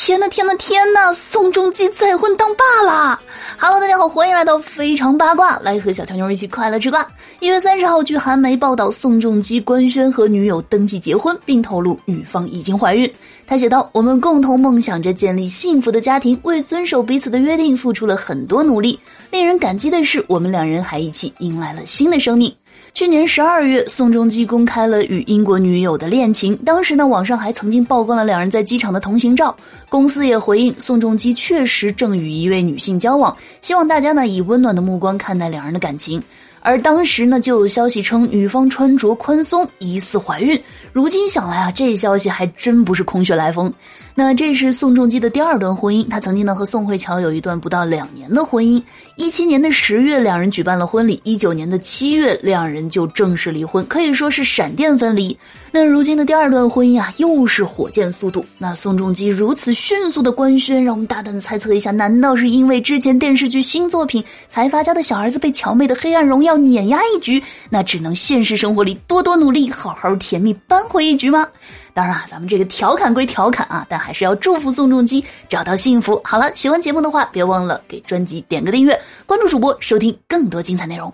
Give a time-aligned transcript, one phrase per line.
[0.00, 1.12] 天呐天呐天呐！
[1.12, 3.20] 宋仲基再婚当爸啦
[3.58, 7.04] ！Hello，大家好，欢迎来到非常八卦，来和小乔妞一起快乐吃瓜。
[7.40, 13.12] 一月三十号，据韩媒报道，宋仲基官宣和女友登记结婚，并透露女方已经怀孕。
[13.44, 18.98] 他写道：“我们共同梦想着建立幸福的家庭，为遵守彼此的约定付出了很多努力。
[19.32, 22.54] 令人感激的是，我们两人还一起迎来了新的生命。”
[22.94, 26.56] 去年十二月，宋仲基公开了与英国女友的恋情。
[26.64, 29.54] 当时呢，网上还曾经曝光了两人在机场的同行照。
[29.88, 36.20] 公司也回应，宋仲基确实正与一位女性交往，希望大家呢以温暖的目光看待两人的感情。
[36.60, 40.60] 而当时呢，就有消息称女方穿着宽松，疑似怀孕。
[40.92, 43.72] 如今想来啊，这消息还真不是空穴来风。
[44.14, 48.82] 那这是宋仲基的第二段婚姻，他曾经呢和宋慧乔有一段不到两年的婚姻。
[49.14, 55.36] 一七年的十月，两人举办了婚礼；一九年的七月，两人就正式离婚，可以说是闪电分离。
[55.70, 58.44] 那如今的第二段婚姻啊，又是火箭速度。
[58.56, 71.46] 那宋仲基如此迅速的官宣，让我们大胆的猜测一下，难道是因为之前电视剧新作品《财阀家的小儿子》被乔妹的《黑暗荣耀》要碾压一局，那只能现实生活里多多努力，好好甜蜜扳回一局吗？
[71.94, 76.20] 当然啊，咱们这个调侃归调侃啊，但还是要祝福宋仲基找到幸福。
[76.24, 81.12] 好了，喜欢节目的话，别忘了给专辑点个订阅，关注主播，收听更多精彩内容。